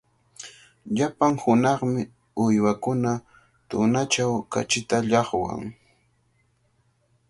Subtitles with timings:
[0.95, 2.01] Llapan hunaqmi
[2.43, 3.11] uywakuna
[3.69, 5.63] tunachaw kachita llaqwan.